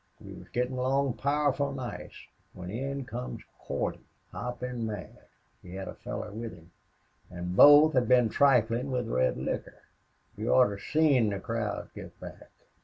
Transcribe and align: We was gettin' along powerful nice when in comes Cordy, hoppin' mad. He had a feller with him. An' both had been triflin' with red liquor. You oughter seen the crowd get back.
We 0.19 0.33
was 0.33 0.49
gettin' 0.49 0.79
along 0.79 1.13
powerful 1.17 1.71
nice 1.73 2.25
when 2.53 2.71
in 2.71 3.05
comes 3.05 3.43
Cordy, 3.59 4.03
hoppin' 4.31 4.83
mad. 4.87 5.27
He 5.61 5.75
had 5.75 5.87
a 5.87 5.93
feller 5.93 6.31
with 6.31 6.53
him. 6.55 6.71
An' 7.29 7.53
both 7.53 7.93
had 7.93 8.07
been 8.07 8.27
triflin' 8.27 8.89
with 8.89 9.07
red 9.07 9.37
liquor. 9.37 9.83
You 10.35 10.53
oughter 10.53 10.79
seen 10.79 11.29
the 11.29 11.39
crowd 11.39 11.91
get 11.93 12.19
back. 12.19 12.49